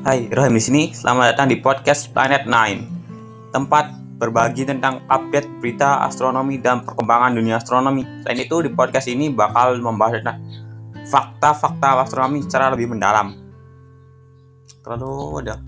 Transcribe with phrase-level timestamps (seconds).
[0.00, 0.82] Hai, Rohim di sini.
[0.96, 3.52] Selamat datang di podcast Planet 9.
[3.52, 8.08] Tempat berbagi tentang update berita astronomi dan perkembangan dunia astronomi.
[8.24, 10.40] Selain itu, di podcast ini bakal membahas tentang
[11.04, 13.36] fakta-fakta astronomi secara lebih mendalam.
[14.80, 15.60] Terlalu udah